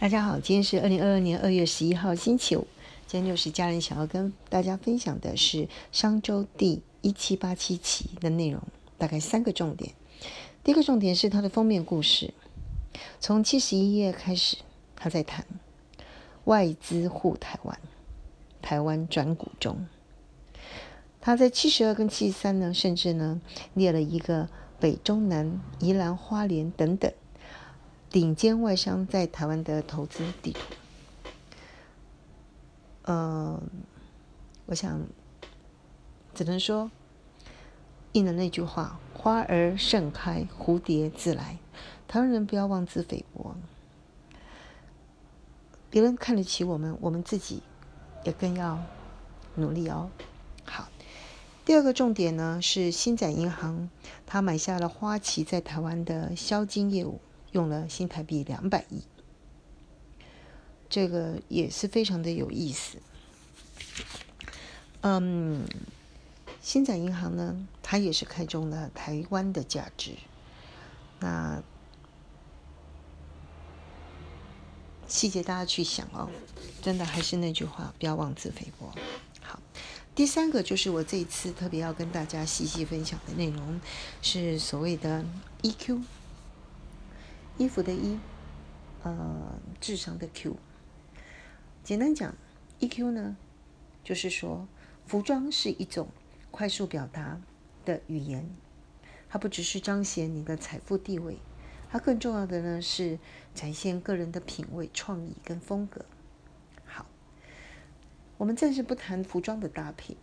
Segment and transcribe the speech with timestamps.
[0.00, 2.68] 大家好，今天是二零二二年二月十一号，星期五。
[3.08, 8.62] 今天六十家人想要跟大家分享的是商周第一七八七期的内容，
[8.96, 9.92] 大概三个重点。
[10.62, 12.32] 第一个重点是它的封面故事，
[13.18, 14.58] 从七十一页开始，
[14.94, 15.44] 他在谈
[16.44, 17.76] 外资护台湾，
[18.62, 19.84] 台湾转股中。
[21.20, 23.40] 他在七十二跟七十三呢，甚至呢
[23.74, 27.12] 列了一个北中南、宜兰花莲等等。
[28.10, 30.60] 顶尖外商在台湾的投资地图，
[33.02, 33.62] 呃，
[34.64, 35.02] 我想
[36.34, 36.90] 只能说
[38.12, 41.58] 应了那句话：“花儿盛开，蝴蝶自来。”
[42.08, 43.54] 台湾人不要妄自菲薄，
[45.90, 47.62] 别人看得起我们，我们自己
[48.24, 48.82] 也更要
[49.56, 50.10] 努力哦。
[50.64, 50.88] 好，
[51.66, 53.90] 第二个重点呢是新展银行，
[54.24, 57.20] 他买下了花旗在台湾的销金业务。
[57.52, 59.02] 用了新台币两百亿，
[60.88, 62.98] 这个也是非常的有意思。
[65.00, 65.66] 嗯，
[66.60, 70.12] 新展银行呢，它也是看中了台湾的价值。
[71.20, 71.62] 那
[75.06, 76.28] 细节大家去想哦，
[76.82, 78.92] 真的还是那句话，不要妄自菲薄。
[79.40, 79.58] 好，
[80.14, 83.80] 第三个就是我这一次特别要跟大家细细分享的内容，
[84.20, 85.24] 是所谓的
[85.62, 86.02] EQ。
[87.58, 88.16] 衣服的衣，
[89.02, 90.56] 呃，智商的 Q。
[91.82, 92.32] 简单讲
[92.78, 93.36] ，EQ 呢，
[94.04, 94.68] 就是说，
[95.06, 96.06] 服装是一种
[96.52, 97.40] 快速表达
[97.84, 98.48] 的语言，
[99.28, 101.38] 它不只是彰显你的财富地位，
[101.90, 103.18] 它更重要的呢是
[103.56, 106.04] 展现个人的品味、创意跟风格。
[106.84, 107.06] 好，
[108.36, 110.16] 我们暂时不谈服装的搭配，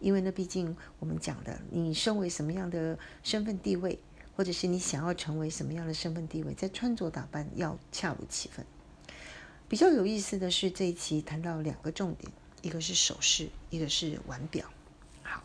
[0.00, 3.98] 因为呢，毕竟我们讲的，你身为什么样的身份地位。
[4.36, 8.64] 或者是你想要成为什么样的身份地位，在穿着打扮要恰如其分。
[9.68, 14.66] 比较有意思的是，这一期谈到两个重点，一个是首饰，一个是腕表。
[15.22, 15.42] 好，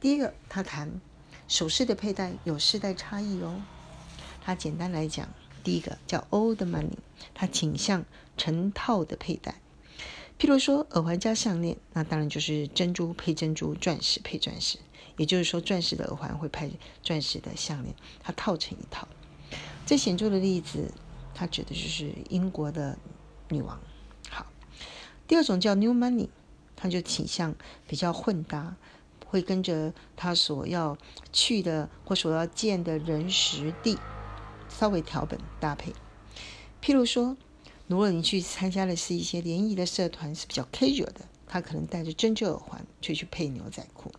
[0.00, 1.00] 第一个他谈
[1.48, 3.62] 首饰的佩戴有世代差异哦。
[4.44, 5.28] 他简单来讲，
[5.62, 6.98] 第一个叫 old money，
[7.34, 8.04] 他倾向
[8.36, 9.60] 成套的佩戴。
[10.38, 14.78] 譬如说耳环加项链，那当然就是珍珠配珍珠，钻石配钻石。
[15.16, 19.06] 也就是说，钻石的耳环会配钻石的项链，它套成一套。
[19.86, 20.92] 最显著的例子，
[21.34, 22.98] 它指的就是英国的
[23.48, 23.80] 女王。
[24.28, 24.46] 好，
[25.26, 26.28] 第二种叫 New Money，
[26.76, 27.54] 它就倾向
[27.86, 28.76] 比较混搭，
[29.26, 30.96] 会跟着他所要
[31.32, 33.98] 去的或所要见的人、时、地
[34.68, 35.92] 稍微调本搭配。
[36.82, 37.36] 譬如说。
[37.88, 44.10] 如果你去参加的是一些联谊的社团，是比较 casual 的，他可能戴着珍珠耳环，就去配牛仔裤。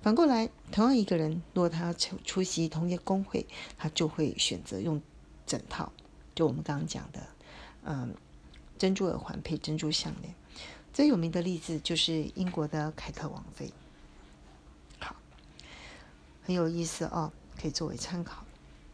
[0.00, 5.02] 反过来，同样一个人，如果他出出席同一个工会，他就会选择用
[5.46, 5.92] 整套，
[6.34, 7.26] 就我们刚刚讲的，
[7.84, 8.14] 嗯，
[8.78, 10.34] 珍珠耳环配珍珠项链。
[10.92, 13.72] 最有名的例子就是英国的凯特王妃。
[14.98, 15.16] 好，
[16.42, 18.44] 很有意思哦，可以作为参考。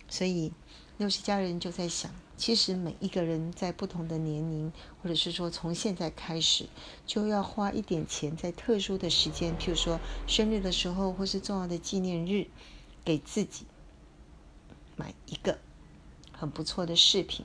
[0.08, 0.52] 所以。
[0.96, 4.72] 六十家人就在想，其实每一个人在不同的年龄，
[5.02, 6.68] 或者是说从现在开始，
[7.04, 12.46] 就要花一点钱，在特殊的时间，譬如说生日的时候，或是重要的纪念日，
[13.04, 13.66] 给自己
[14.94, 15.58] 买一个
[16.30, 17.44] 很不错的饰品，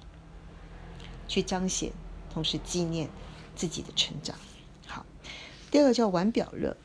[1.27, 1.91] 去彰显，
[2.31, 3.09] 同时纪念
[3.55, 4.37] 自己的成长。
[4.85, 5.07] 好，
[5.71, 6.77] 第二个叫玩表热。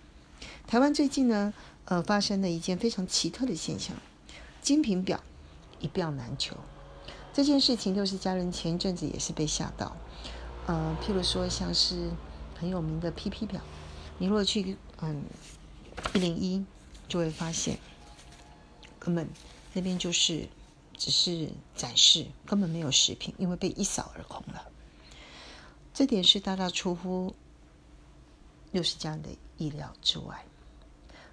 [0.66, 1.52] 台湾最近呢，
[1.84, 3.94] 呃，发生了一件非常奇特的现象，
[4.62, 5.22] 精品表。
[5.84, 6.56] 一表难求，
[7.34, 9.94] 这件事情六十家人前一阵子也是被吓到。
[10.66, 12.10] 呃，譬如说像是
[12.58, 13.60] 很有名的 PP 表，
[14.16, 15.24] 你如果去嗯
[16.14, 16.64] 一零一，
[17.06, 17.78] 就会发现
[18.98, 19.28] 根本
[19.74, 20.48] 那边就是
[20.96, 24.64] 只是展示，根本没有食品，因为被一扫而空了。
[25.92, 27.34] 这点是大大出乎
[28.72, 29.28] 六十家人的
[29.58, 30.46] 意料之外，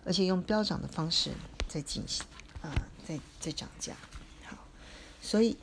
[0.03, 1.31] 而且用飙涨的方式
[1.69, 2.25] 在进行，
[2.61, 2.69] 啊，
[3.07, 3.95] 在在涨价。
[5.21, 5.55] 所以，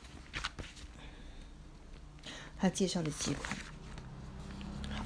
[2.57, 3.55] 他介绍的几款，
[4.89, 5.03] 好，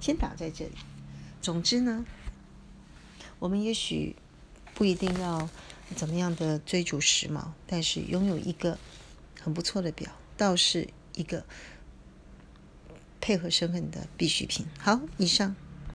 [0.00, 0.72] 先打在这里。
[1.40, 2.04] 总之呢，
[3.38, 4.14] 我们也许
[4.74, 5.48] 不一定要
[5.94, 8.78] 怎么样的追逐时髦，但是拥有一个
[9.40, 11.44] 很不错的表，倒是一个
[13.20, 14.66] 配合身份的必需品。
[14.78, 15.56] 好，以上。